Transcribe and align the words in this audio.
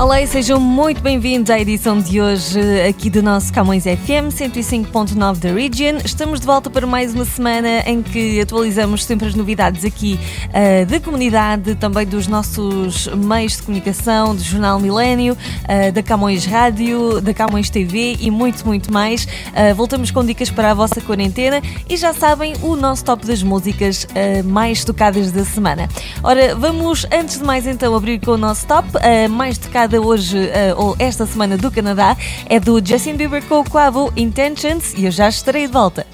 Olá 0.00 0.22
e 0.22 0.28
sejam 0.28 0.60
muito 0.60 1.02
bem-vindos 1.02 1.50
à 1.50 1.58
edição 1.58 2.00
de 2.00 2.20
hoje 2.20 2.60
aqui 2.88 3.10
do 3.10 3.20
nosso 3.20 3.52
Camões 3.52 3.82
FM 3.82 4.30
105.9 4.30 5.38
da 5.38 5.52
Region. 5.52 5.98
Estamos 6.04 6.38
de 6.38 6.46
volta 6.46 6.70
para 6.70 6.86
mais 6.86 7.12
uma 7.16 7.24
semana 7.24 7.80
em 7.84 8.00
que 8.00 8.40
atualizamos 8.40 9.04
sempre 9.04 9.26
as 9.26 9.34
novidades 9.34 9.84
aqui 9.84 10.16
uh, 10.50 10.86
da 10.86 11.00
comunidade, 11.00 11.74
também 11.74 12.06
dos 12.06 12.28
nossos 12.28 13.08
meios 13.08 13.56
de 13.56 13.62
comunicação, 13.64 14.36
do 14.36 14.40
Jornal 14.40 14.78
Milênio, 14.78 15.34
uh, 15.34 15.92
da 15.92 16.00
Camões 16.00 16.46
Rádio, 16.46 17.20
da 17.20 17.34
Camões 17.34 17.68
TV 17.68 18.18
e 18.20 18.30
muito, 18.30 18.64
muito 18.64 18.92
mais. 18.92 19.24
Uh, 19.24 19.74
voltamos 19.74 20.12
com 20.12 20.24
dicas 20.24 20.48
para 20.48 20.70
a 20.70 20.74
vossa 20.74 21.00
quarentena 21.00 21.60
e 21.90 21.96
já 21.96 22.14
sabem 22.14 22.54
o 22.62 22.76
nosso 22.76 23.04
top 23.04 23.26
das 23.26 23.42
músicas 23.42 24.06
mais 24.44 24.84
tocadas 24.84 25.32
da 25.32 25.44
semana. 25.44 25.88
Ora, 26.22 26.54
vamos 26.54 27.04
antes 27.12 27.38
de 27.38 27.44
mais 27.44 27.66
então 27.66 27.96
abrir 27.96 28.20
com 28.20 28.32
o 28.32 28.36
nosso 28.36 28.64
top, 28.64 28.88
mais 29.30 29.58
tocada 29.88 30.00
hoje, 30.00 30.36
uh, 30.36 30.76
ou 30.76 30.96
esta 30.98 31.24
semana 31.26 31.56
do 31.56 31.70
Canadá, 31.70 32.14
é 32.46 32.60
do 32.60 32.84
Justin 32.84 33.14
Bieber 33.14 33.42
com 33.44 33.60
o 33.60 33.64
Quavo 33.64 34.12
Intentions 34.16 34.92
e 34.94 35.06
eu 35.06 35.10
já 35.10 35.28
estarei 35.28 35.66
de 35.66 35.72
volta. 35.72 36.06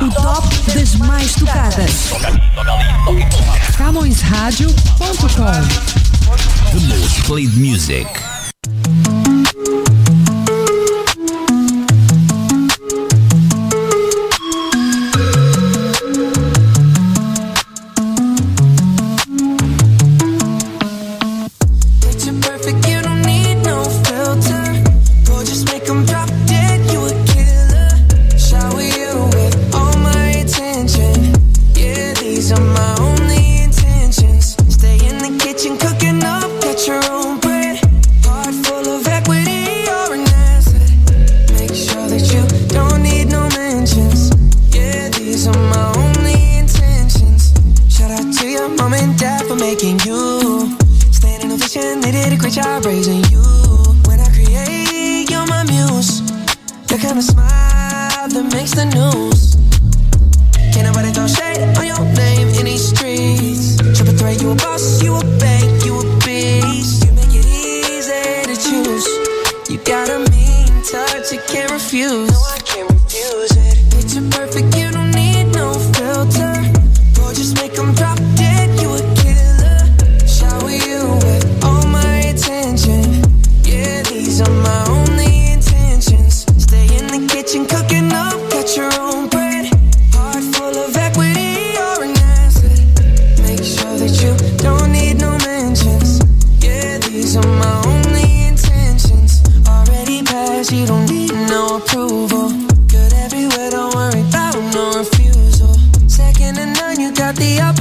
O 0.00 0.08
top 0.10 0.48
das 0.74 0.94
mais 0.94 1.34
tocadas. 1.34 2.10
CamõesRádio.com 3.76 5.98
The 6.70 6.80
most 6.96 7.22
played 7.24 7.54
music. 7.56 8.08
God 49.38 49.48
for 49.48 49.56
making 49.56 49.98
you. 50.00 50.76
stand 51.12 51.44
in 51.44 51.50
a 51.52 51.56
vision, 51.56 52.00
they 52.00 52.10
did 52.10 52.32
a 52.32 52.36
great 52.36 52.54
job 52.54 52.84
raising 52.84 53.22
you. 53.30 53.42
When 54.06 54.20
I 54.20 54.28
create, 54.32 55.30
you're 55.30 55.46
my 55.46 55.64
muse. 55.64 56.22
The 56.88 56.98
kind 57.00 57.18
of 57.18 57.24
smile 57.24 58.28
that 58.28 58.46
makes 58.52 58.72
the 58.74 58.86
news. 58.86 59.56
Can't 60.72 60.86
nobody 60.86 61.10
throw 61.12 61.26
shade 61.26 61.62
on 61.78 61.86
your 61.86 62.00
name 62.14 62.48
in 62.58 62.64
these 62.64 62.88
streets. 62.88 63.76
Triple 63.96 64.16
threat, 64.16 64.40
you 64.40 64.50
a 64.50 64.54
boss, 64.56 65.02
you 65.02 65.14
a 65.14 65.22
bank, 65.38 65.84
you 65.84 66.00
a 66.00 66.04
beast. 66.24 67.04
You 67.04 67.12
make 67.12 67.34
it 67.34 67.46
easy 67.46 68.42
to 68.48 68.56
choose. 68.58 69.06
You 69.70 69.78
got 69.84 70.08
a 70.08 70.18
mean 70.30 70.82
touch, 70.82 71.32
you 71.32 71.40
can't 71.46 71.70
refuse. 71.70 72.30
No, 72.30 72.40
I 72.48 72.58
can't 72.64 72.90
refuse 72.90 73.52
it. 73.54 73.76
Picture 73.92 74.24
perfect. 74.30 74.77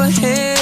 your 0.08 0.20
head 0.22 0.57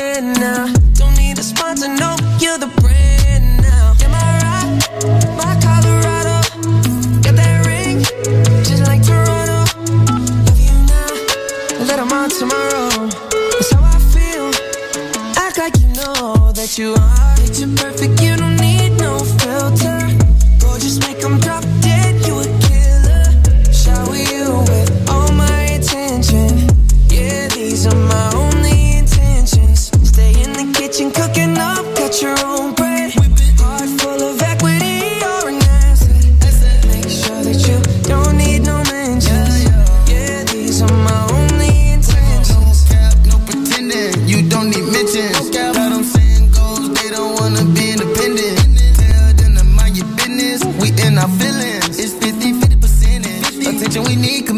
unique 54.15 54.54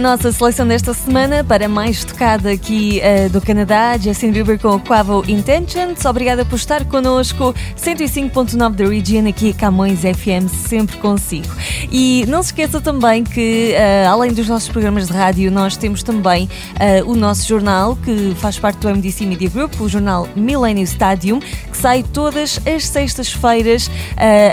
a 0.00 0.02
nossa 0.02 0.32
seleção 0.32 0.66
desta 0.66 0.94
semana 0.94 1.44
para 1.44 1.68
mais 1.68 2.02
tocada 2.02 2.50
aqui 2.50 3.02
uh, 3.04 3.28
do 3.28 3.38
Canadá, 3.38 3.98
Justin 3.98 4.30
Bieber 4.30 4.58
com 4.58 4.76
o 4.76 4.80
Quavo 4.80 5.22
Intentions. 5.28 6.06
Obrigada 6.06 6.42
por 6.42 6.56
estar 6.56 6.86
connosco. 6.86 7.54
105.9 7.76 8.70
da 8.70 8.88
Region 8.88 9.28
aqui 9.28 9.50
a 9.50 9.52
Camões 9.54 10.00
FM, 10.00 10.48
sempre 10.48 10.96
consigo. 10.96 11.54
E 11.92 12.24
não 12.28 12.42
se 12.42 12.48
esqueça 12.48 12.80
também 12.80 13.22
que, 13.22 13.74
uh, 13.74 14.08
além 14.08 14.32
dos 14.32 14.48
nossos 14.48 14.70
programas 14.70 15.08
de 15.08 15.12
rádio, 15.12 15.50
nós 15.50 15.76
temos 15.76 16.02
também 16.02 16.48
uh, 17.04 17.10
o 17.10 17.14
nosso 17.14 17.46
jornal, 17.46 17.94
que 18.02 18.34
faz 18.36 18.58
parte 18.58 18.78
do 18.78 18.88
MDC 18.88 19.26
Media 19.26 19.50
Group, 19.50 19.78
o 19.82 19.88
jornal 19.88 20.26
Millennium 20.34 20.84
Stadium, 20.84 21.40
que 21.40 21.76
sai 21.76 22.02
todas 22.02 22.58
as 22.66 22.86
sextas-feiras 22.86 23.90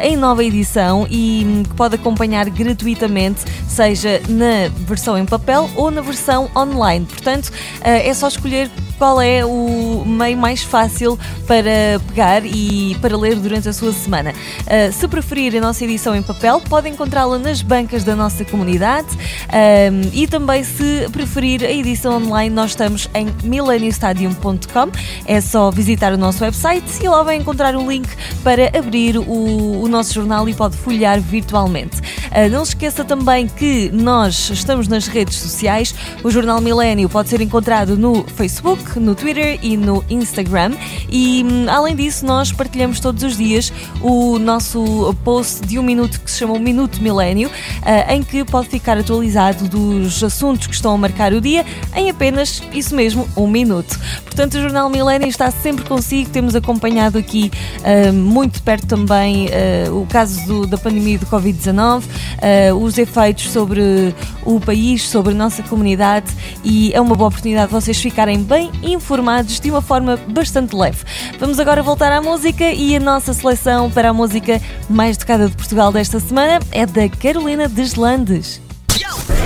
em 0.04 0.18
nova 0.18 0.44
edição 0.44 1.08
e 1.10 1.46
um, 1.48 1.64
que 1.64 1.74
pode 1.74 1.96
acompanhar 1.96 2.50
gratuitamente, 2.50 3.42
seja 3.66 4.22
na 4.28 4.68
versão 4.86 5.18
em 5.18 5.26
papel 5.26 5.37
ou 5.76 5.92
na 5.92 6.02
versão 6.02 6.50
online. 6.56 7.06
Portanto, 7.06 7.52
eh, 7.82 8.08
é 8.08 8.14
só 8.14 8.28
escolher 8.28 8.70
qual 8.98 9.22
é 9.22 9.46
o 9.46 10.04
meio 10.06 10.38
mais 10.38 10.64
fácil 10.64 11.18
para 11.46 12.00
pegar 12.08 12.46
e 12.46 12.96
para 13.02 13.16
ler 13.18 13.36
durante 13.36 13.70
a 13.70 13.74
sua 13.74 13.94
semana. 13.94 14.32
Uh, 14.32 14.92
se 14.92 15.08
preferir 15.08 15.56
a 15.56 15.62
nossa 15.62 15.84
edição 15.84 16.16
em 16.16 16.22
papel, 16.22 16.62
pode 16.62 16.90
encontrá-la 16.90 17.38
nas 17.38 17.62
bancas 17.62 18.04
da 18.04 18.16
nossa 18.16 18.44
comunidade 18.44 19.08
uh, 19.16 20.10
e 20.14 20.28
também 20.28 20.64
se 20.64 21.08
preferir 21.12 21.64
a 21.64 21.72
edição 21.72 22.18
online, 22.18 22.54
nós 22.54 22.72
estamos 22.72 23.10
em 23.14 23.28
millenniumstadium.com. 23.44 24.92
É 25.26 25.42
só 25.42 25.70
visitar 25.72 26.14
o 26.14 26.18
nosso 26.18 26.44
website 26.44 26.86
e 27.02 27.08
lá 27.08 27.24
vai 27.24 27.36
encontrar 27.36 27.76
o 27.76 27.90
link 27.90 28.08
para 28.44 28.72
abrir 28.78 29.18
o, 29.18 29.82
o 29.82 29.88
nosso 29.88 30.14
jornal 30.14 30.48
e 30.50 30.54
pode 30.54 30.76
folhear 30.78 31.20
virtualmente. 31.20 31.98
Uh, 32.00 32.50
não 32.52 32.66
se 32.66 32.72
esqueça 32.72 33.04
também 33.04 33.48
que 33.48 33.90
nós 33.92 34.50
estamos 34.50 34.88
nas 34.88 35.08
redes 35.08 35.38
sociais. 35.38 35.94
O 36.24 36.32
Jornal 36.32 36.62
Milênio 36.62 37.10
pode 37.10 37.30
ser 37.30 37.42
encontrado 37.42 37.98
no 37.98 38.24
Facebook, 38.24 38.87
no 38.96 39.16
Twitter 39.16 39.60
e 39.62 39.76
no 39.78 40.04
Instagram. 40.10 40.74
E 41.10 41.44
hum, 41.44 41.66
além 41.70 41.96
disso, 41.96 42.26
nós 42.26 42.52
partilhamos 42.52 43.00
todos 43.00 43.24
os 43.24 43.38
dias 43.38 43.72
o 44.02 44.40
nosso 44.40 45.16
post 45.24 45.66
de 45.66 45.78
um 45.78 45.84
minuto 45.84 46.20
que 46.22 46.32
se 46.32 46.40
chama 46.40 46.54
o 46.54 46.60
Minuto 46.60 47.02
Milênio, 47.02 47.50
eh, 47.86 48.16
em 48.16 48.24
que 48.24 48.44
pode 48.46 48.70
ficar 48.70 48.98
atualizado 48.98 49.68
dos 49.68 50.24
assuntos 50.24 50.68
que 50.68 50.74
estão 50.74 50.94
a 50.94 50.98
marcar 50.98 51.34
o 51.34 51.42
dia 51.42 51.66
em 51.96 52.10
apenas 52.10 52.62
isso 52.74 52.96
mesmo, 52.96 53.28
um 53.36 53.48
minuto. 53.48 54.00
Portanto, 54.24 54.56
o 54.56 54.62
Jornal 54.62 54.90
Milênio 54.90 55.28
está 55.28 55.50
sempre 55.52 55.84
consigo. 55.86 56.30
Temos 56.30 56.56
acompanhado 56.56 57.18
aqui 57.18 57.52
uh, 57.80 58.14
muito 58.14 58.62
perto 58.62 58.86
também 58.86 59.48
uh, 59.48 60.02
o 60.02 60.06
caso 60.06 60.46
do, 60.46 60.68
da 60.68 60.78
pandemia 60.78 61.18
do 61.18 61.26
Covid-19, 61.26 62.04
uh, 62.04 62.76
os 62.76 62.98
efeitos 62.98 63.50
sobre 63.50 64.14
o 64.46 64.60
país, 64.60 65.08
sobre 65.08 65.34
a 65.34 65.36
nossa 65.36 65.64
comunidade 65.64 66.32
e 66.64 66.94
é 66.94 67.02
uma 67.02 67.16
boa 67.16 67.30
oportunidade 67.30 67.68
de 67.68 67.74
vocês 67.74 67.98
ficarem 67.98 68.42
bem 68.44 68.72
informados 68.84 69.60
de 69.60 69.70
uma 69.70 69.82
forma 69.82 70.18
bastante 70.28 70.76
leve. 70.76 71.00
Vamos 71.40 71.60
agora 71.60 71.82
voltar 71.84 72.12
à 72.12 72.22
música 72.22 72.72
e 72.72 72.96
a 72.96 73.00
nossa 73.00 73.34
seleção 73.34 73.90
para 73.92 74.10
a 74.10 74.14
música 74.14 74.62
mais 74.90 75.18
tocada 75.18 75.48
de 75.48 75.56
Portugal 75.56 75.92
desta 75.92 76.20
semana 76.20 76.60
é 76.72 76.86
da 76.86 77.10
Carolina 77.10 77.68
Deslandes. 77.68 78.62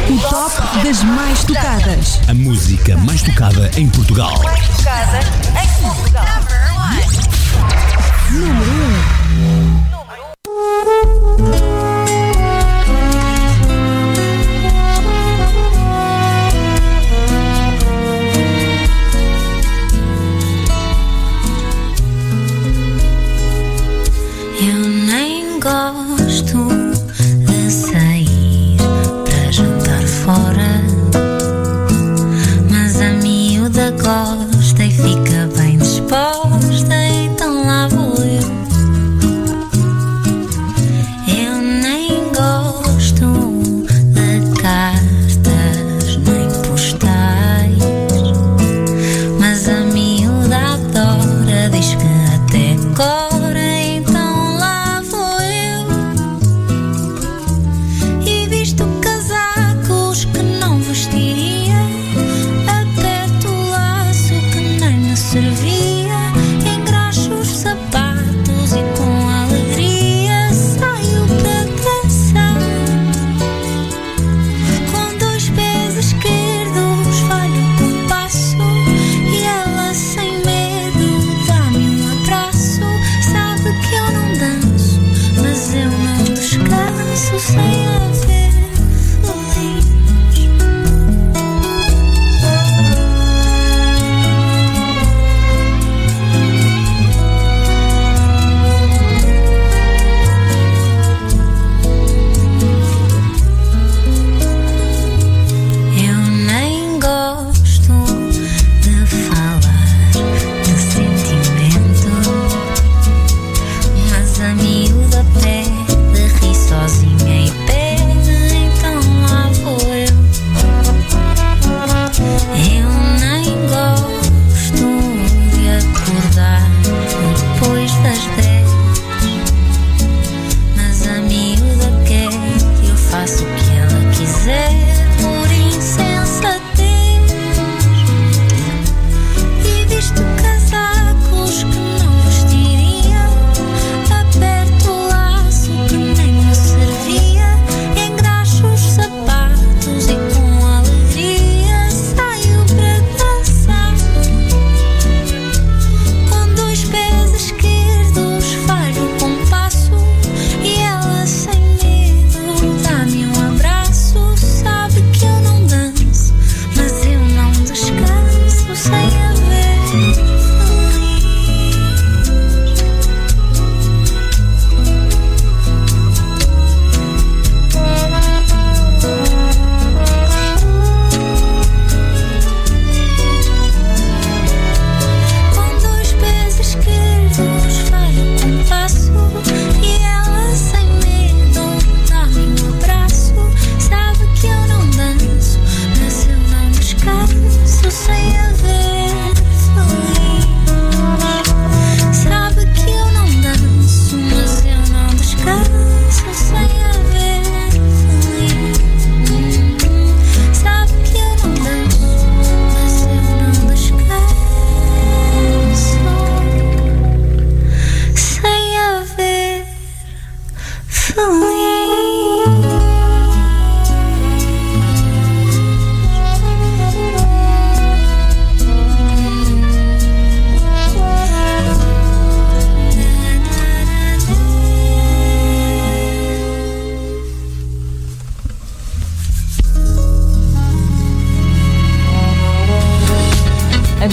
O 0.10 0.20
top 0.30 0.84
das 0.84 1.04
mais 1.04 1.44
tocadas. 1.44 2.20
A 2.28 2.34
música 2.34 2.98
mais 2.98 3.22
tocada 3.22 3.72
em 3.78 3.88
Portugal. 3.90 4.42
Mais 4.44 4.68
tocada 4.68 5.20
em 5.64 5.82
Portugal. 5.82 6.26
Número 8.32 8.71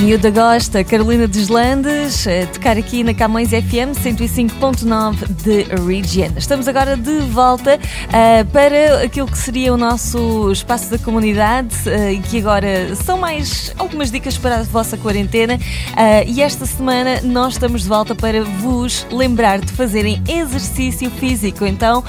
Miúda 0.08 0.30
gosta, 0.30 0.82
Carolina 0.82 1.28
Deslandes, 1.28 2.26
a 2.26 2.46
tocar 2.46 2.78
aqui 2.78 3.04
na 3.04 3.12
Camões 3.12 3.50
FM 3.50 3.92
105.9 3.92 5.26
de 5.44 5.64
Region. 5.86 6.30
Estamos 6.34 6.66
agora 6.66 6.96
de 6.96 7.18
volta 7.26 7.74
uh, 7.76 8.46
para 8.46 9.02
aquilo 9.02 9.26
que 9.26 9.36
seria 9.36 9.70
o 9.70 9.76
nosso 9.76 10.50
espaço 10.50 10.90
da 10.90 10.96
comunidade 10.96 11.74
uh, 11.86 12.10
e 12.10 12.20
que 12.20 12.38
agora 12.38 12.96
são 12.96 13.18
mais 13.18 13.70
algumas 13.76 14.10
dicas 14.10 14.38
para 14.38 14.60
a 14.60 14.62
vossa 14.62 14.96
quarentena. 14.96 15.56
Uh, 15.56 16.26
e 16.26 16.40
esta 16.40 16.64
semana 16.64 17.20
nós 17.22 17.52
estamos 17.52 17.82
de 17.82 17.88
volta 17.90 18.14
para 18.14 18.42
vos 18.42 19.06
lembrar 19.12 19.60
de 19.60 19.70
fazerem 19.74 20.22
exercício 20.26 21.10
físico. 21.10 21.66
Então 21.66 22.02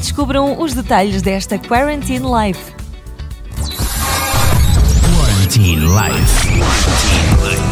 descubram 0.00 0.58
os 0.58 0.72
detalhes 0.72 1.20
desta 1.20 1.58
Quarantine 1.58 2.24
Life. 2.24 2.73
Quarantine 5.54 5.86
Life. 5.86 7.63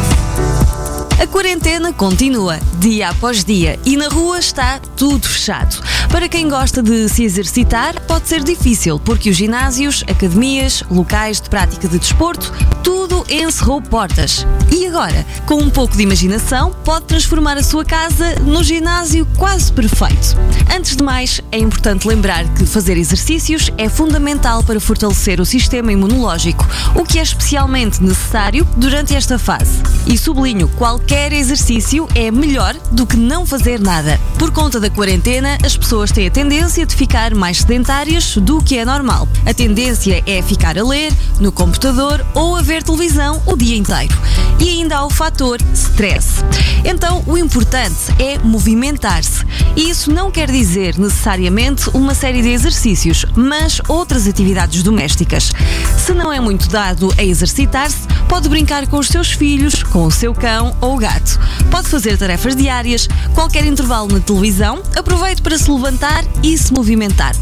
A 1.21 1.27
quarentena 1.27 1.93
continua, 1.93 2.59
dia 2.79 3.09
após 3.09 3.43
dia, 3.43 3.79
e 3.85 3.95
na 3.95 4.07
rua 4.07 4.39
está 4.39 4.79
tudo 4.97 5.27
fechado. 5.27 5.81
Para 6.09 6.27
quem 6.27 6.49
gosta 6.49 6.81
de 6.81 7.07
se 7.07 7.23
exercitar, 7.23 7.99
pode 8.01 8.27
ser 8.27 8.43
difícil, 8.43 8.99
porque 8.99 9.29
os 9.29 9.37
ginásios, 9.37 10.03
academias, 10.07 10.83
locais 10.89 11.39
de 11.39 11.49
prática 11.49 11.87
de 11.87 11.97
desporto, 11.97 12.51
tudo 12.83 13.25
encerrou 13.29 13.81
portas. 13.81 14.45
E 14.71 14.85
agora, 14.87 15.25
com 15.45 15.55
um 15.55 15.69
pouco 15.69 15.95
de 15.95 16.03
imaginação, 16.03 16.71
pode 16.83 17.05
transformar 17.05 17.57
a 17.57 17.63
sua 17.63 17.85
casa 17.85 18.35
no 18.41 18.63
ginásio 18.63 19.25
quase 19.37 19.71
perfeito. 19.71 20.37
Antes 20.75 20.95
de 20.95 21.03
mais, 21.03 21.41
é 21.51 21.57
importante 21.57 22.07
lembrar 22.07 22.47
que 22.55 22.65
fazer 22.65 22.97
exercícios 22.97 23.71
é 23.77 23.87
fundamental 23.87 24.63
para 24.63 24.79
fortalecer 24.79 25.39
o 25.39 25.45
sistema 25.45 25.91
imunológico, 25.91 26.67
o 26.95 27.03
que 27.03 27.19
é 27.19 27.23
especialmente 27.23 28.03
necessário 28.03 28.67
durante 28.75 29.15
esta 29.15 29.39
fase. 29.39 29.81
E 30.05 30.17
sublinho, 30.17 30.67
qualquer 31.03 31.33
exercício 31.33 32.07
é 32.15 32.31
melhor 32.31 32.73
do 32.89 33.05
que 33.05 33.17
não 33.17 33.45
fazer 33.45 33.77
nada. 33.77 34.17
Por 34.39 34.51
conta 34.51 34.79
da 34.79 34.89
quarentena, 34.89 35.57
as 35.61 35.75
pessoas 35.75 36.13
têm 36.13 36.27
a 36.27 36.31
tendência 36.31 36.85
de 36.85 36.95
ficar 36.95 37.35
mais 37.35 37.57
sedentárias 37.57 38.37
do 38.37 38.63
que 38.63 38.77
é 38.77 38.85
normal. 38.85 39.27
A 39.45 39.53
tendência 39.53 40.23
é 40.25 40.41
ficar 40.41 40.77
a 40.77 40.83
ler, 40.83 41.11
no 41.41 41.51
computador 41.51 42.25
ou 42.33 42.55
a 42.55 42.61
ver 42.61 42.83
televisão 42.83 43.41
o 43.45 43.57
dia 43.57 43.75
inteiro. 43.75 44.15
E 44.61 44.69
ainda 44.69 44.97
há 44.97 45.05
o 45.05 45.09
fator 45.09 45.59
stress. 45.73 46.41
Então, 46.85 47.21
o 47.27 47.37
importante 47.37 48.13
é 48.17 48.39
movimentar-se. 48.39 49.45
E 49.75 49.89
isso 49.89 50.09
não 50.09 50.31
quer 50.31 50.49
dizer 50.49 50.97
necessariamente 50.97 51.89
uma 51.93 52.15
série 52.15 52.41
de 52.41 52.49
exercícios, 52.49 53.25
mas 53.35 53.81
outras 53.89 54.25
atividades 54.25 54.83
domésticas. 54.83 55.51
Se 55.97 56.13
não 56.13 56.31
é 56.31 56.39
muito 56.39 56.69
dado 56.69 57.13
a 57.17 57.23
exercitar-se, 57.23 58.07
pode 58.29 58.47
brincar 58.47 58.87
com 58.87 58.99
os 58.99 59.07
seus 59.07 59.31
filhos, 59.31 59.83
com 59.83 60.05
o 60.05 60.11
seu 60.11 60.33
cão 60.33 60.75
ou 60.79 60.92
gato. 60.97 61.39
Pode 61.69 61.87
fazer 61.87 62.17
tarefas 62.17 62.55
diárias, 62.55 63.07
qualquer 63.33 63.65
intervalo 63.65 64.07
na 64.11 64.19
televisão, 64.19 64.81
aproveite 64.95 65.41
para 65.41 65.57
se 65.57 65.69
levantar 65.69 66.23
e 66.41 66.57
se 66.57 66.73
movimentar. 66.73 67.33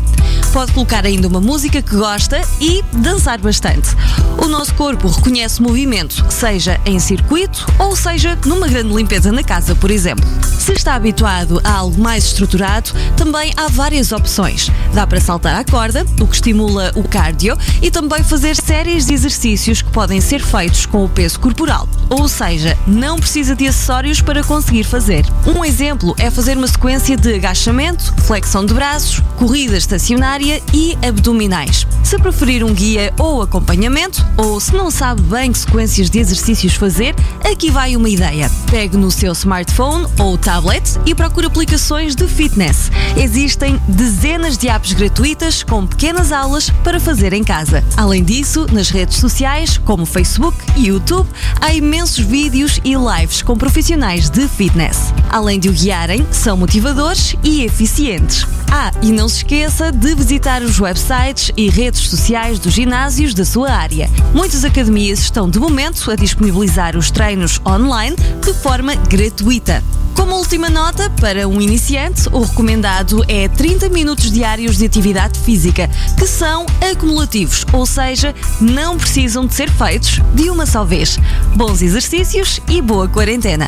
Pode 0.53 0.73
colocar 0.73 1.05
ainda 1.05 1.27
uma 1.27 1.39
música 1.39 1.81
que 1.81 1.95
gosta 1.95 2.41
e 2.59 2.83
dançar 2.91 3.39
bastante. 3.39 3.95
O 4.37 4.47
nosso 4.47 4.73
corpo 4.75 5.07
reconhece 5.07 5.61
movimento, 5.61 6.25
seja 6.29 6.79
em 6.85 6.99
circuito 6.99 7.65
ou 7.79 7.95
seja 7.95 8.37
numa 8.45 8.67
grande 8.67 8.93
limpeza 8.93 9.31
na 9.31 9.43
casa, 9.43 9.75
por 9.75 9.89
exemplo. 9.89 10.27
Se 10.59 10.73
está 10.73 10.95
habituado 10.95 11.61
a 11.63 11.71
algo 11.71 11.99
mais 11.99 12.25
estruturado, 12.25 12.91
também 13.15 13.53
há 13.55 13.67
várias 13.67 14.11
opções. 14.11 14.69
Dá 14.93 15.07
para 15.07 15.21
saltar 15.21 15.55
à 15.55 15.63
corda, 15.63 16.05
o 16.19 16.27
que 16.27 16.35
estimula 16.35 16.91
o 16.95 17.03
cardio, 17.03 17.57
e 17.81 17.89
também 17.89 18.23
fazer 18.23 18.55
séries 18.55 19.05
de 19.05 19.13
exercícios 19.13 19.81
que 19.81 19.89
podem 19.89 20.19
ser 20.19 20.41
feitos 20.41 20.85
com 20.85 21.03
o 21.05 21.09
peso 21.09 21.39
corporal. 21.39 21.87
Ou 22.09 22.27
seja, 22.27 22.77
não 22.85 23.17
precisa 23.17 23.40
de 23.41 23.67
acessórios 23.67 24.21
para 24.21 24.43
conseguir 24.43 24.83
fazer. 24.83 25.25
Um 25.47 25.65
exemplo 25.65 26.13
é 26.19 26.29
fazer 26.29 26.55
uma 26.55 26.67
sequência 26.67 27.17
de 27.17 27.33
agachamento, 27.33 28.13
flexão 28.21 28.63
de 28.63 28.73
braços, 28.73 29.19
corrida 29.35 29.75
estacionária 29.75 30.61
e 30.71 30.95
abdominais. 31.01 31.87
Se 32.03 32.17
preferir 32.19 32.63
um 32.63 32.73
guia 32.73 33.11
ou 33.17 33.41
acompanhamento, 33.41 34.23
ou 34.37 34.59
se 34.59 34.73
não 34.75 34.91
sabe 34.91 35.21
bem 35.23 35.51
que 35.51 35.57
sequências 35.57 36.09
de 36.09 36.19
exercícios 36.19 36.75
fazer, 36.75 37.15
aqui 37.43 37.71
vai 37.71 37.95
uma 37.95 38.09
ideia. 38.09 38.51
Pegue 38.69 38.95
no 38.95 39.09
seu 39.09 39.31
smartphone 39.33 40.05
ou 40.19 40.37
tablet 40.37 40.99
e 41.05 41.15
procure 41.15 41.47
aplicações 41.47 42.15
de 42.15 42.27
fitness. 42.27 42.91
Existem 43.17 43.81
dezenas 43.87 44.57
de 44.57 44.69
apps 44.69 44.93
gratuitas 44.93 45.63
com 45.63 45.87
pequenas 45.87 46.31
aulas 46.31 46.69
para 46.83 46.99
fazer 46.99 47.33
em 47.33 47.43
casa. 47.43 47.83
Além 47.97 48.23
disso, 48.23 48.67
nas 48.71 48.89
redes 48.89 49.17
sociais, 49.17 49.77
como 49.79 50.05
Facebook 50.05 50.57
e 50.75 50.87
YouTube, 50.87 51.27
há 51.59 51.73
imensos 51.73 52.23
vídeos 52.23 52.79
e 52.83 52.93
lives 52.93 53.30
com 53.39 53.55
profissionais 53.55 54.31
de 54.31 54.47
fitness. 54.47 55.13
Além 55.29 55.59
de 55.59 55.69
o 55.69 55.71
guiarem, 55.71 56.25
são 56.31 56.57
motivadores 56.57 57.35
e 57.43 57.63
eficientes. 57.63 58.47
Ah, 58.71 58.91
e 59.03 59.11
não 59.11 59.29
se 59.29 59.37
esqueça 59.37 59.91
de 59.91 60.15
visitar 60.15 60.63
os 60.63 60.79
websites 60.79 61.51
e 61.55 61.69
redes 61.69 62.01
sociais 62.09 62.57
dos 62.57 62.73
ginásios 62.73 63.35
da 63.35 63.45
sua 63.45 63.69
área. 63.69 64.09
Muitas 64.33 64.65
academias 64.65 65.19
estão 65.19 65.47
de 65.47 65.59
momento 65.59 66.09
a 66.09 66.15
disponibilizar 66.15 66.97
os 66.97 67.11
treinos 67.11 67.61
online 67.63 68.15
de 68.43 68.53
forma 68.55 68.95
gratuita. 68.95 69.83
Como 70.15 70.35
última 70.35 70.69
nota, 70.69 71.09
para 71.09 71.47
um 71.47 71.61
iniciante, 71.61 72.27
o 72.31 72.41
recomendado 72.43 73.23
é 73.27 73.47
30 73.47 73.89
minutos 73.89 74.31
diários 74.31 74.77
de 74.77 74.85
atividade 74.85 75.39
física, 75.39 75.89
que 76.17 76.27
são 76.27 76.65
acumulativos, 76.91 77.65
ou 77.73 77.85
seja, 77.85 78.33
não 78.59 78.97
precisam 78.97 79.45
de 79.45 79.53
ser 79.53 79.69
feitos 79.71 80.19
de 80.33 80.49
uma 80.49 80.65
só 80.65 80.83
vez. 80.83 81.17
Bons 81.55 81.81
exercícios 81.81 82.59
e 82.69 82.81
boa 82.81 83.07
quarentena. 83.07 83.67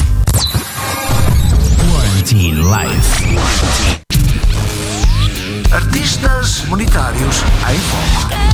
Quarantine 1.91 2.61
Life. 2.61 3.23
Artistas 5.71 6.65
monetários 6.67 7.37
em 7.71 7.79
foco. 7.79 8.53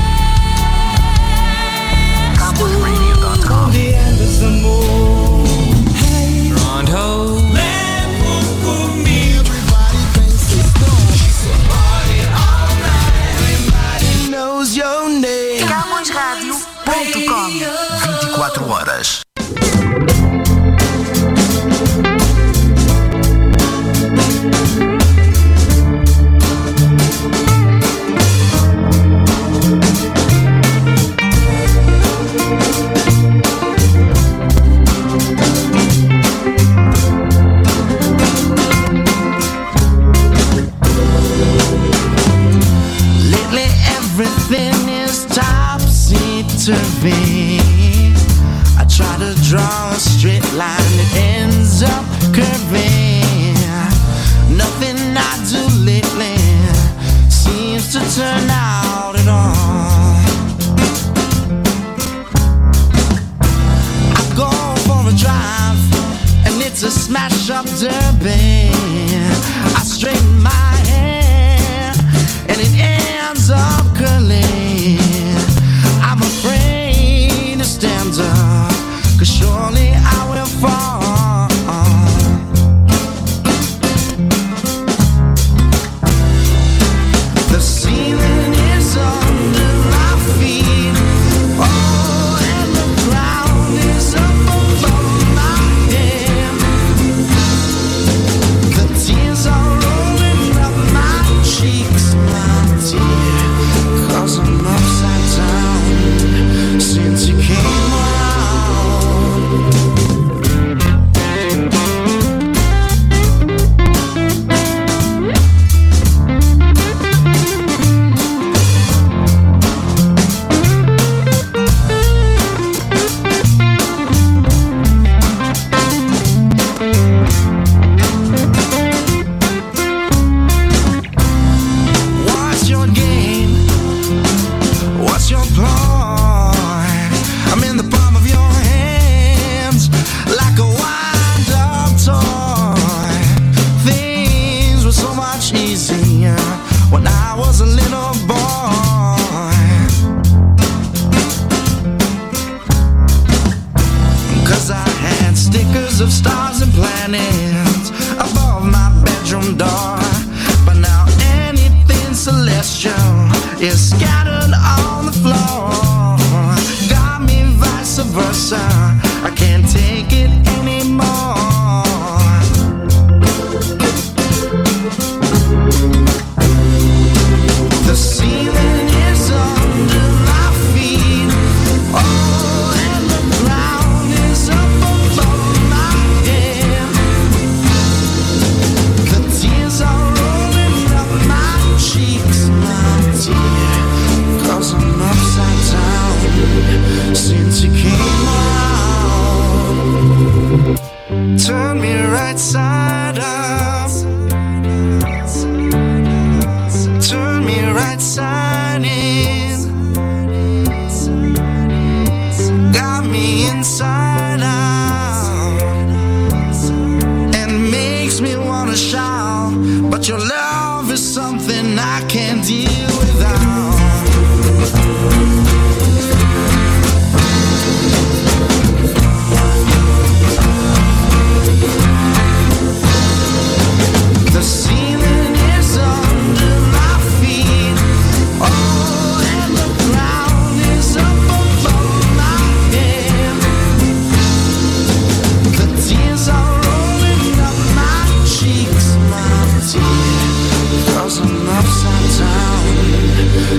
Horas. 18.70 19.29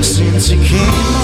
Since 0.03 0.51
you 0.51 0.59
came 0.63 1.20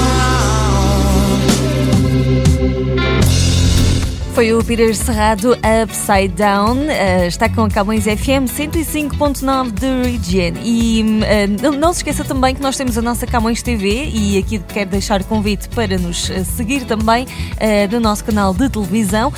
Foi 4.36 4.52
o 4.52 4.62
Peter 4.62 4.94
Cerrado 4.94 5.54
Upside 5.54 6.28
Down, 6.28 6.90
eh, 6.90 7.26
está 7.26 7.48
com 7.48 7.62
a 7.62 7.70
Camões 7.70 8.04
FM 8.04 8.44
105.9 8.46 9.72
de 9.72 10.10
Region. 10.10 10.60
E 10.62 11.22
eh, 11.24 11.46
não, 11.46 11.90
se 11.90 12.00
esqueça 12.00 12.22
também 12.22 12.54
que 12.54 12.60
nós 12.60 12.76
temos 12.76 12.98
a 12.98 13.00
nossa 13.00 13.26
Camões 13.26 13.62
TV 13.62 14.10
e 14.12 14.36
aqui 14.36 14.58
quero 14.58 14.90
deixar 14.90 15.22
o 15.22 15.24
convite 15.24 15.70
para 15.70 15.96
nos 15.96 16.28
eh, 16.28 16.44
seguir 16.44 16.84
também 16.84 17.26
eh, 17.58 17.88
no 17.88 17.98
nosso 17.98 18.26
canal 18.26 18.52
de 18.52 18.68
televisão. 18.68 19.32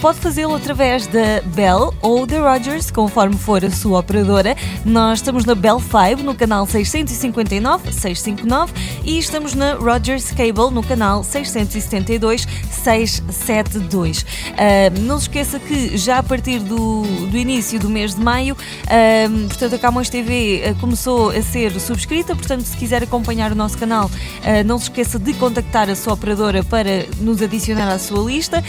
Pode 0.00 0.20
fazê-lo 0.20 0.54
através 0.54 1.08
da 1.08 1.42
Bell 1.46 1.92
ou 2.00 2.24
da 2.24 2.38
Rogers, 2.38 2.90
conforme 2.90 3.36
for 3.36 3.64
a 3.64 3.70
sua 3.70 3.98
operadora. 3.98 4.56
Nós 4.84 5.18
estamos 5.18 5.44
na 5.44 5.56
Bell 5.56 5.80
5, 5.80 6.22
no 6.22 6.36
canal 6.36 6.66
659, 6.66 7.92
659 7.92 8.72
e 9.04 9.18
estamos 9.18 9.54
na 9.54 9.74
Rogers 9.74 10.30
Cable, 10.30 10.72
no 10.72 10.84
canal 10.84 11.24
672, 11.24 12.46
672. 12.70 14.35
Ah, 14.56 14.90
não 15.00 15.18
se 15.18 15.24
esqueça 15.24 15.58
que 15.58 15.96
já 15.96 16.18
a 16.18 16.22
partir 16.22 16.60
do, 16.60 17.02
do 17.02 17.36
início 17.36 17.78
do 17.78 17.88
mês 17.88 18.14
de 18.14 18.20
maio, 18.20 18.56
ah, 18.86 19.46
portanto, 19.48 19.74
a 19.74 19.78
Camões 19.78 20.08
TV 20.08 20.62
ah, 20.64 20.80
começou 20.80 21.30
a 21.30 21.42
ser 21.42 21.78
subscrita, 21.80 22.34
portanto, 22.34 22.62
se 22.62 22.76
quiser 22.76 23.02
acompanhar 23.02 23.52
o 23.52 23.54
nosso 23.54 23.76
canal, 23.78 24.10
ah, 24.44 24.62
não 24.64 24.78
se 24.78 24.84
esqueça 24.84 25.18
de 25.18 25.34
contactar 25.34 25.90
a 25.90 25.96
sua 25.96 26.14
operadora 26.14 26.62
para 26.64 27.06
nos 27.20 27.42
adicionar 27.42 27.92
à 27.92 27.98
sua 27.98 28.24
lista. 28.24 28.62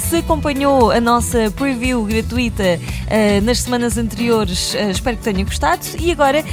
Se 0.00 0.16
acompanhou 0.16 0.90
a 0.90 1.00
nossa 1.00 1.50
preview 1.52 2.04
gratuita 2.04 2.78
nas 3.42 3.60
semanas 3.60 3.96
anteriores, 3.96 4.74
espero 4.90 5.16
que 5.16 5.22
tenha 5.22 5.44
gostado 5.44 5.84
e 5.98 6.10
agora 6.10 6.44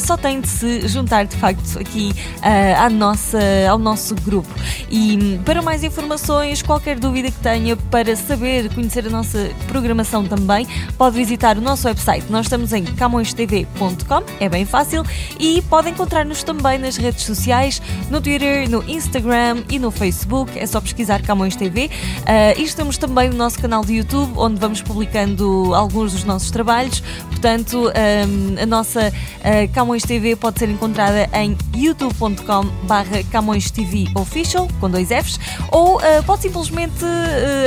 só 0.00 0.16
tem 0.16 0.40
de 0.40 0.48
se 0.48 0.88
juntar 0.88 1.26
de 1.26 1.36
facto 1.36 1.78
aqui 1.78 2.12
à 2.42 2.88
nossa, 2.88 3.38
ao 3.68 3.78
nosso 3.78 4.14
grupo. 4.14 4.48
E 4.90 5.16
hum, 5.16 5.42
para 5.44 5.62
mais 5.62 5.82
informações, 5.84 6.62
qualquer 6.62 6.98
dúvida 6.98 7.30
que 7.30 7.38
tenha 7.38 7.76
para 7.90 8.14
saber, 8.16 8.72
conhecer 8.74 9.06
a 9.06 9.10
nossa 9.10 9.50
programação 9.68 10.24
também, 10.24 10.66
pode 10.98 11.16
visitar 11.16 11.56
o 11.58 11.60
nosso 11.60 11.86
website. 11.86 12.26
Nós 12.30 12.46
estamos 12.46 12.72
em 12.72 12.84
camõestv.com, 12.84 14.22
é 14.40 14.48
bem 14.48 14.64
fácil, 14.64 15.04
e 15.38 15.62
pode 15.62 15.90
encontrar-nos 15.90 16.42
também 16.42 16.78
nas 16.78 16.96
redes 16.96 17.24
sociais, 17.24 17.80
no 18.10 18.20
Twitter, 18.20 18.68
no 18.68 18.82
Instagram 18.88 19.62
e 19.70 19.78
no 19.78 19.90
Facebook, 19.90 20.58
é 20.58 20.66
só 20.66 20.80
pesquisar 20.80 21.22
Camões 21.22 21.56
TV. 21.56 21.90
Ah, 22.26 22.54
e 22.56 22.64
estamos 22.64 22.98
também 22.98 23.28
no 23.28 23.36
nosso 23.36 23.58
canal 23.58 23.84
de 23.84 23.94
YouTube, 23.94 24.32
onde 24.36 24.60
vamos 24.60 24.82
publicando 24.82 25.74
alguns 25.74 26.12
dos 26.12 26.24
nossos 26.24 26.50
trabalhos, 26.50 27.02
portanto, 27.28 27.90
ah, 27.94 28.62
a 28.62 28.66
nossa 28.66 29.12
ah, 29.42 29.68
Camões 29.72 30.02
TV 30.02 30.36
pode 30.36 30.58
ser 30.58 30.68
encontrada 30.68 31.28
em 31.32 31.56
youtube.com 31.74 32.64
barra 32.86 33.22
Camões 33.30 33.70
TV 33.70 34.06
Official, 34.14 34.68
com 34.80 34.90
dois 34.90 35.08
Fs, 35.08 35.38
ou 35.70 35.98
ah, 35.98 36.22
pode 36.24 36.42
simplesmente 36.42 37.04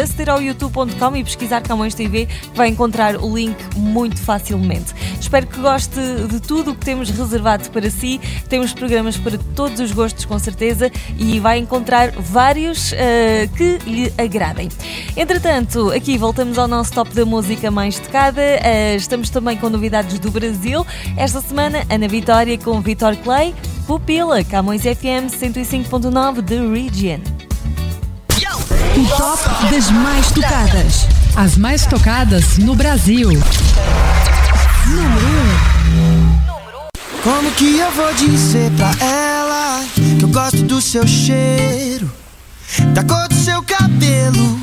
aceder 0.10 0.30
ao 0.30 0.42
youtube.com 0.42 1.16
e 1.16 1.24
pesquisar 1.24 1.62
Camões 1.62 1.94
TV, 1.94 2.28
vai 2.54 2.68
encontrar 2.68 3.16
o 3.18 3.36
link 3.36 3.56
muito 3.76 4.20
facilmente. 4.20 4.94
Espero 5.20 5.46
que 5.48 5.60
goste 5.60 6.00
de 6.30 6.40
tudo 6.40 6.72
o 6.72 6.76
que 6.76 6.84
temos 6.84 7.10
reservado 7.10 7.70
para 7.70 7.90
si. 7.90 8.20
Temos 8.50 8.74
programas 8.74 9.18
para 9.18 9.38
todos 9.56 9.80
os 9.80 9.92
gostos, 9.92 10.26
com 10.26 10.38
certeza, 10.40 10.92
e 11.18 11.40
vai 11.40 11.60
encontrar 11.60 12.12
vários 12.12 12.94
ah, 12.94 13.48
que 13.56 13.78
lhe 13.90 14.12
agradem. 14.18 14.70
Entretanto, 15.16 15.92
aqui 15.92 16.18
voltamos 16.18 16.58
ao 16.58 16.68
nosso 16.68 16.92
top 16.94 17.14
da 17.14 17.26
música 17.26 17.70
mais 17.70 18.00
tocada. 18.00 18.42
Ah, 18.42 18.96
estamos 18.96 19.30
também 19.30 19.58
com 19.58 19.70
novidades 19.70 20.18
do 20.20 20.32
Brasil. 20.32 20.86
Esta 21.16 21.42
semana, 21.42 21.86
Ana 21.90 22.08
Vitória 22.08 22.58
com 22.58 22.82
Vitor 22.82 23.16
Clay, 23.18 23.54
Pupila, 23.86 24.44
Camões 24.44 24.82
FM 24.82 25.30
105.9 25.30 26.42
de 26.42 26.56
Region. 26.56 27.39
O 29.00 29.06
top 29.16 29.72
das 29.72 29.90
mais 29.92 30.30
tocadas. 30.30 31.08
As 31.34 31.56
mais 31.56 31.86
tocadas 31.86 32.58
no 32.58 32.76
Brasil. 32.76 33.30
Como 37.24 37.52
que 37.52 37.78
eu 37.78 37.90
vou 37.92 38.14
dizer 38.16 38.70
pra 38.72 38.92
ela 39.00 39.86
que 40.20 40.22
eu 40.22 40.28
gosto 40.28 40.64
do 40.64 40.82
seu 40.82 41.08
cheiro, 41.08 42.12
da 42.94 43.02
cor 43.02 43.26
do 43.30 43.36
seu 43.36 43.64
cabelo, 43.64 44.60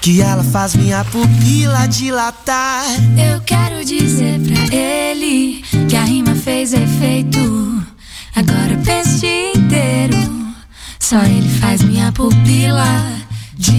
que 0.00 0.22
ela 0.22 0.44
faz 0.44 0.74
minha 0.74 1.04
pupila 1.04 1.86
dilatar? 1.88 2.86
Eu 3.18 3.38
quero 3.42 3.84
dizer 3.84 4.40
pra 4.40 4.74
ele 4.74 5.62
que 5.90 5.94
a 5.94 6.04
rima 6.04 6.34
fez 6.34 6.72
efeito. 6.72 7.84
Agora 8.34 8.72
eu 8.72 8.78
penso 8.78 9.16
o 9.16 9.20
dia 9.20 9.52
inteiro. 9.52 10.16
Só 10.98 11.18
ele 11.22 11.50
faz 11.60 11.82
minha 11.82 12.10
pupila 12.12 13.27
Tá, 13.60 13.72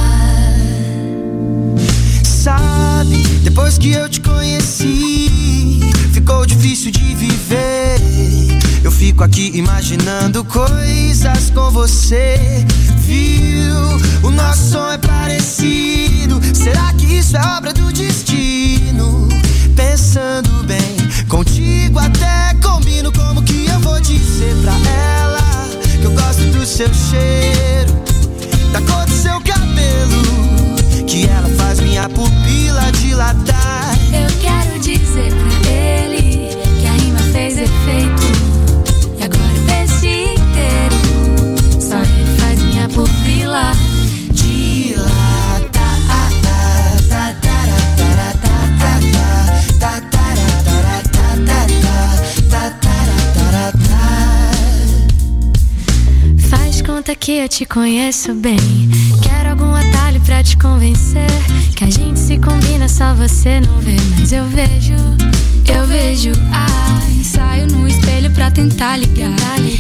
Sabe, 2.23 3.17
depois 3.43 3.79
que 3.79 3.93
eu 3.93 4.07
te 4.07 4.21
conheci, 4.21 5.81
ficou 6.13 6.45
difícil 6.45 6.91
de 6.91 7.15
viver. 7.15 7.97
Eu 8.83 8.93
fico 8.93 9.25
aqui 9.25 9.53
imaginando 9.55 10.45
coisas 10.45 11.49
com 11.49 11.71
você. 11.71 12.67
Viu? 12.99 13.75
O 14.23 14.31
nosso 14.31 14.73
som 14.73 14.91
é 14.91 14.99
parecido. 14.99 16.43
Será 16.53 16.93
que 16.93 17.07
isso 17.07 17.39
é 17.39 17.57
obra 17.57 17.73
do 17.73 17.91
destino? 17.91 19.29
pensando 19.75 20.63
bem. 20.65 20.97
Contigo 21.29 21.99
até 21.99 22.55
combino 22.63 23.13
como 23.13 23.43
que 23.43 23.67
eu 23.67 23.81
vou 23.81 24.01
dizer 24.01 24.55
pra 24.63 24.73
ela 24.73 25.69
que 26.01 26.05
eu 26.05 26.13
gosto 26.13 26.43
do 26.53 26.65
seu 26.65 26.93
cheiro, 26.93 27.93
da 28.73 28.81
cor 28.81 29.05
do 29.07 29.13
seu 29.13 29.41
cabelo, 29.41 31.07
que 31.07 31.27
ela 31.27 31.49
faz 31.57 31.81
minha 31.81 32.09
pupila 32.09 32.91
dilatar. 33.01 33.99
Eu 34.13 34.29
quero 34.41 34.79
dizer 34.81 35.33
pra 35.33 35.71
ele 35.71 36.49
que 36.81 36.87
a 36.87 36.93
rima 36.93 37.21
fez 37.33 37.59
efeito 37.59 38.23
e 39.19 39.23
agora 39.23 39.53
o 39.53 39.67
texto 39.67 40.05
inteiro 40.05 40.97
só 41.81 41.99
ele 41.99 42.39
faz 42.39 42.63
minha 42.63 42.89
pupila 42.89 43.73
dilatar. 44.33 45.44
Nota 57.05 57.15
que 57.15 57.33
eu 57.33 57.49
te 57.51 57.67
conheço 57.67 58.33
bem. 58.33 58.57
Quero 59.21 59.51
algum 59.51 59.75
atalho 59.75 60.19
pra 60.23 60.43
te 60.43 60.57
convencer. 60.57 61.29
Que 61.77 61.85
a 61.85 61.91
gente 61.91 62.19
se 62.19 62.39
combina, 62.39 62.89
só 62.89 63.13
você 63.13 63.61
não 63.61 63.79
vê. 63.81 63.97
Mas 64.19 64.33
eu 64.33 64.47
vejo, 64.47 64.95
eu 65.69 65.87
vejo. 65.87 66.33
Ai, 66.51 67.23
saio 67.23 67.67
no 67.67 67.87
espelho 67.87 68.31
pra 68.31 68.51
tentar 68.51 68.97
ligar. 68.97 69.35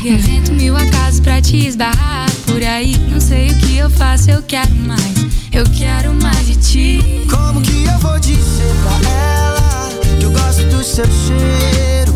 Invento 0.04 0.52
mil 0.52 0.76
acasos 0.76 1.20
pra 1.20 1.40
te 1.40 1.66
esbarrar. 1.66 2.30
Por 2.46 2.62
aí, 2.62 2.94
não 3.10 3.18
sei 3.18 3.48
o 3.48 3.56
que 3.56 3.78
eu 3.78 3.88
faço, 3.88 4.30
eu 4.30 4.42
quero 4.42 4.74
mais. 4.74 5.26
Eu 5.50 5.64
quero 5.70 6.12
mais 6.20 6.46
de 6.46 6.56
ti. 6.56 7.24
Como 7.30 7.62
que 7.62 7.84
eu 7.84 7.98
vou 8.00 8.20
dizer 8.20 8.74
pra 8.82 9.10
ela 9.10 9.88
que 10.18 10.24
eu 10.24 10.30
gosto 10.30 10.62
do 10.64 10.84
seu 10.84 11.06
cheiro, 11.06 12.12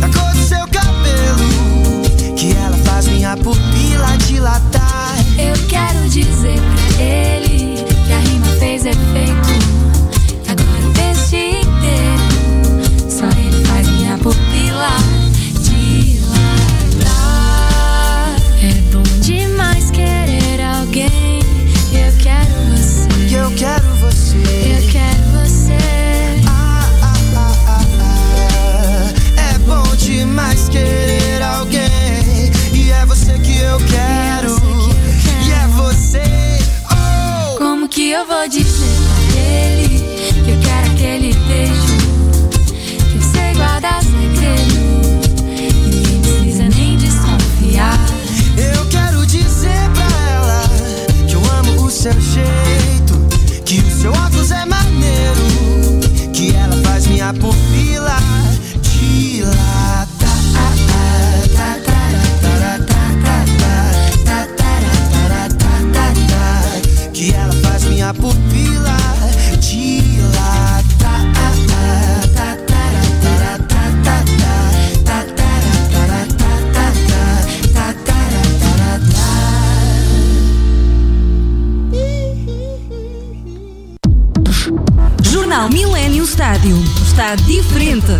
da 0.00 0.08
cor 0.08 0.32
do 0.32 0.42
seu 0.42 0.66
cabelo, 0.68 2.34
que 2.34 2.52
ela 2.56 2.71
faz 3.02 3.08
minha 3.08 3.36
pupila 3.36 4.16
dilatar? 4.26 5.14
Eu 5.38 5.66
quero 5.68 6.08
dizer 6.08 6.58
pra 6.60 7.02
ele 7.02 7.84
que 8.06 8.12
a 8.12 8.18
rima 8.18 8.46
fez 8.58 8.84
efeito. 8.86 9.61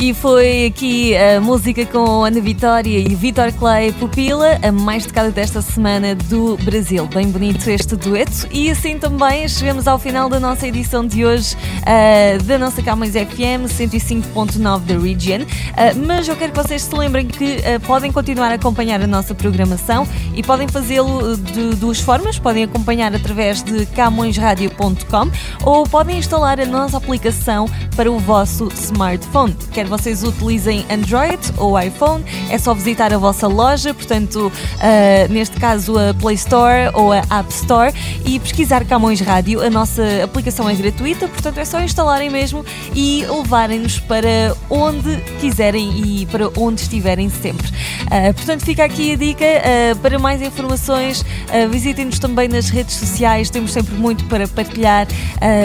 E 0.00 0.14
foi 0.14 0.66
aqui 0.66 1.16
a 1.16 1.40
música 1.40 1.84
com 1.84 2.22
Ana 2.22 2.40
Vitória 2.40 3.00
e 3.00 3.16
Vitor 3.16 3.52
Clay 3.52 3.90
Pupila, 3.90 4.56
a 4.62 4.70
mais 4.70 5.04
tocada 5.04 5.32
desta 5.32 5.60
semana 5.60 6.14
do 6.14 6.56
Brasil. 6.58 7.04
Bem 7.06 7.28
bonito 7.32 7.68
este 7.68 7.96
dueto. 7.96 8.46
E 8.52 8.70
assim 8.70 8.96
também 8.96 9.48
chegamos 9.48 9.88
ao 9.88 9.98
final 9.98 10.28
da 10.28 10.38
nossa 10.38 10.68
edição 10.68 11.04
de 11.04 11.26
hoje 11.26 11.56
ah, 11.84 12.40
da 12.44 12.56
nossa 12.56 12.80
Camões 12.80 13.14
FM 13.14 13.66
105.9 13.66 14.80
da 14.82 14.96
Region. 14.96 15.44
Ah, 15.76 15.92
mas 16.06 16.28
eu 16.28 16.36
quero 16.36 16.52
que 16.52 16.62
vocês 16.62 16.82
se 16.82 16.94
lembrem 16.94 17.26
que 17.26 17.56
ah, 17.56 17.80
podem 17.84 18.12
continuar 18.12 18.52
a 18.52 18.54
acompanhar 18.54 19.02
a 19.02 19.06
nossa 19.06 19.34
programação 19.34 20.06
e 20.32 20.44
podem 20.44 20.68
fazê-lo 20.68 21.36
de 21.36 21.74
duas 21.74 21.98
formas. 21.98 22.38
Podem 22.38 22.62
acompanhar 22.62 23.12
através 23.12 23.64
de 23.64 23.84
camõesradio.com 23.86 25.28
ou 25.64 25.82
podem 25.88 26.18
instalar 26.18 26.60
a 26.60 26.66
nossa 26.66 26.98
aplicação 26.98 27.68
para 27.96 28.08
o 28.08 28.20
vosso 28.20 28.68
smartphone. 28.68 29.56
Vocês 29.88 30.22
utilizem 30.22 30.84
Android 30.90 31.38
ou 31.56 31.78
iPhone, 31.80 32.24
é 32.50 32.58
só 32.58 32.74
visitar 32.74 33.12
a 33.12 33.18
vossa 33.18 33.46
loja, 33.46 33.92
portanto, 33.94 34.52
ah, 34.80 35.26
neste 35.28 35.56
caso 35.56 35.98
a 35.98 36.14
Play 36.14 36.36
Store 36.36 36.90
ou 36.94 37.12
a 37.12 37.18
App 37.30 37.52
Store, 37.52 37.92
e 38.24 38.38
pesquisar 38.38 38.84
Camões 38.84 39.20
Rádio. 39.20 39.60
A 39.60 39.70
nossa 39.70 40.02
aplicação 40.22 40.68
é 40.68 40.74
gratuita, 40.74 41.26
portanto, 41.28 41.58
é 41.58 41.64
só 41.64 41.80
instalarem 41.80 42.30
mesmo 42.30 42.64
e 42.94 43.24
levarem-nos 43.26 43.98
para 44.00 44.56
onde 44.68 45.16
quiserem 45.40 45.90
e 46.04 46.26
para 46.26 46.48
onde 46.56 46.82
estiverem 46.82 47.28
sempre. 47.30 47.66
Ah, 48.06 48.32
portanto, 48.34 48.64
fica 48.64 48.84
aqui 48.84 49.12
a 49.12 49.16
dica. 49.16 49.44
ah, 49.44 49.96
para 50.02 50.18
mais 50.18 50.42
informações, 50.42 51.24
visitem-nos 51.70 52.18
também 52.18 52.48
nas 52.48 52.68
redes 52.68 52.94
sociais, 52.94 53.50
temos 53.50 53.72
sempre 53.72 53.94
muito 53.94 54.24
para 54.26 54.46
partilhar. 54.46 55.06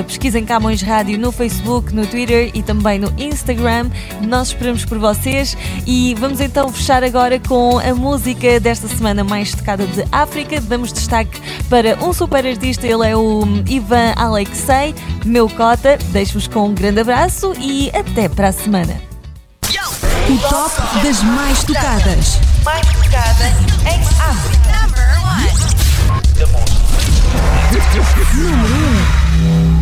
Pesquisem 0.07 0.45
Camões 0.45 0.81
Rádio 0.81 1.19
no 1.19 1.31
Facebook, 1.31 1.93
no 1.93 2.05
Twitter 2.07 2.51
e 2.53 2.61
também 2.61 2.99
no 2.99 3.13
Instagram. 3.17 3.89
Nós 4.21 4.49
esperamos 4.49 4.85
por 4.85 4.97
vocês 4.97 5.57
e 5.85 6.15
vamos 6.15 6.39
então 6.39 6.71
fechar 6.71 7.03
agora 7.03 7.39
com 7.39 7.79
a 7.79 7.93
música 7.93 8.59
desta 8.59 8.87
semana 8.87 9.23
mais 9.23 9.53
tocada 9.53 9.85
de 9.85 10.05
África. 10.11 10.61
Damos 10.61 10.93
destaque 10.93 11.41
para 11.69 11.95
um 12.03 12.13
super 12.13 12.45
artista, 12.45 12.87
ele 12.87 13.07
é 13.09 13.15
o 13.15 13.43
Ivan 13.67 14.13
Alexei, 14.15 14.95
meu 15.25 15.49
cota. 15.49 15.97
Deixo-vos 16.11 16.47
com 16.47 16.67
um 16.67 16.73
grande 16.73 17.01
abraço 17.01 17.53
e 17.59 17.89
até 17.89 18.29
para 18.29 18.49
a 18.49 18.51
semana. 18.51 19.01
O 20.29 20.37
top 20.49 21.03
das 21.03 21.21
mais 21.21 21.63
tocadas. 21.63 22.39
Mais 22.63 22.87
tocada 22.87 23.45
em 23.85 23.99
África. 24.21 24.63
Número 28.35 28.73
1. 29.69 29.72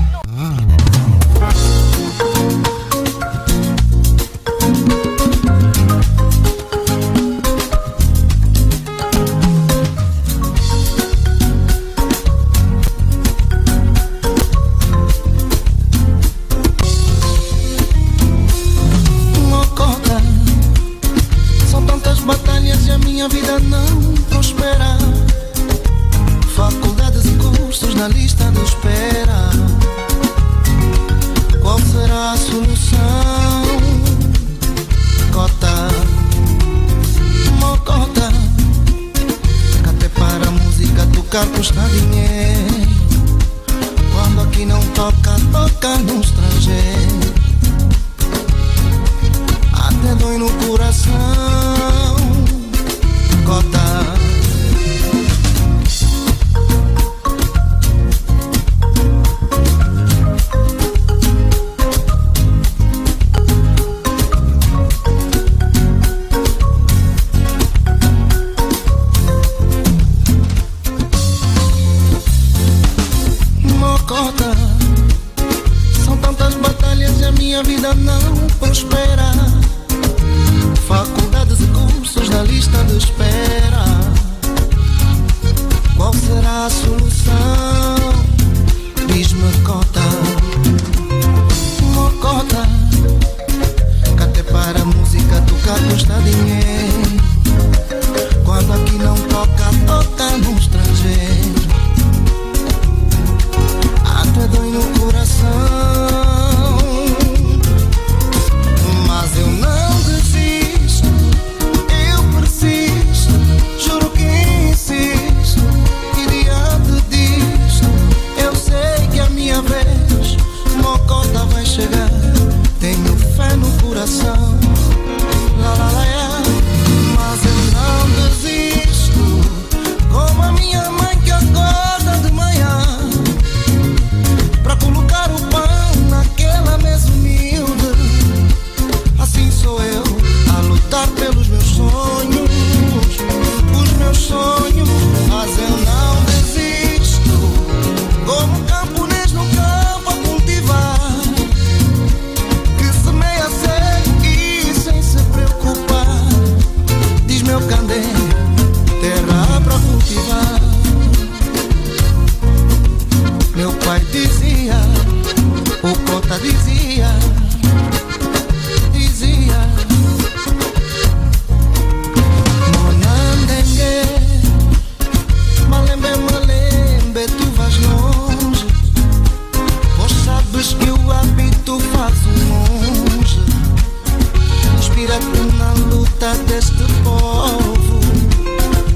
inspira-te 185.02 185.42
na 185.58 185.74
luta 185.90 186.36
deste 186.46 186.84
povo. 187.04 188.00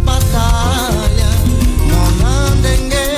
Batalha, 0.03 1.29
monandengue. 1.89 3.17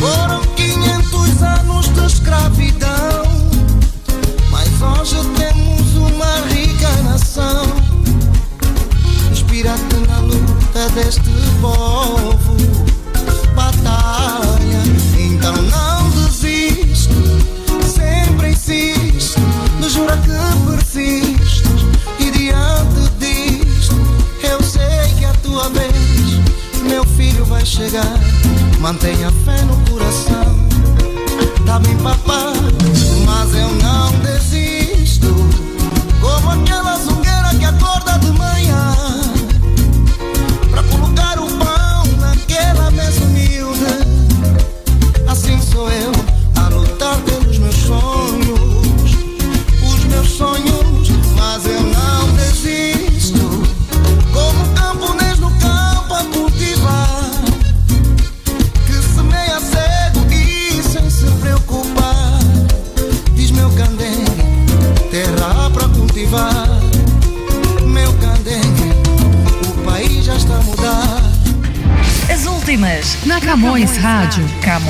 Foram 0.00 0.40
500 0.56 1.42
anos 1.42 1.88
de 1.94 2.06
escravidão, 2.06 3.22
mas 4.50 4.68
hoje 4.82 5.18
temos 5.36 5.94
uma 5.94 6.34
rica 6.48 6.90
nação. 7.04 7.62
Inspira-te 9.30 9.96
na 10.08 10.18
luta 10.18 10.88
deste 10.94 11.30
povo. 11.60 12.45
Chegar. 27.76 28.18
Mantenha 28.80 29.30
fé 29.44 29.62
no 29.64 29.76
coração. 29.90 30.66
Tá 31.66 31.78
bem, 31.78 31.94
papá, 31.98 32.54
mas 33.26 33.54
eu 33.54 33.68
não 33.82 34.12
desisto. 34.20 34.35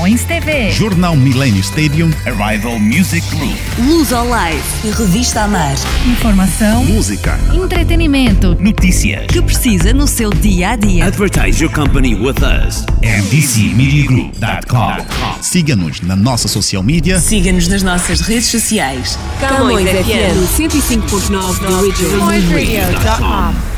Camões 0.07 0.25
TV. 0.25 0.71
Jornal 0.71 1.17
Millennium 1.17 1.61
Stadium. 1.61 2.13
Arrival 2.27 2.79
Music 2.79 3.27
Group. 3.35 3.57
Luz 3.77 4.13
ao 4.13 4.29
Live 4.29 4.63
e 4.85 4.91
Revista 4.91 5.41
Amar. 5.43 5.75
Informação, 6.07 6.85
Música. 6.85 7.37
entretenimento 7.53 8.57
Notícias. 8.61 9.27
que 9.27 9.43
precisa 9.43 9.93
no 9.93 10.07
seu 10.07 10.31
dia 10.31 10.71
a 10.71 10.77
dia. 10.77 11.07
Advertise 11.07 11.61
your 11.61 11.73
company 11.73 12.15
with 12.15 12.37
us. 12.41 12.85
MDCMediaGroup.com. 13.03 15.43
Siga-nos 15.43 16.01
na 16.03 16.15
nossa 16.15 16.47
social 16.47 16.85
media. 16.85 17.19
Siga-nos 17.19 17.67
nas 17.67 17.83
nossas 17.83 18.21
redes 18.21 18.47
sociais. 18.47 19.19
Camões 19.41 19.89
FM 19.89 20.37
105.9 20.57 21.61
da 21.63 21.81
Region. 21.81 22.21
CamõesRadio.com 22.21 23.76